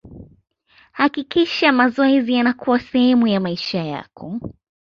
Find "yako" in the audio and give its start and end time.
3.83-4.39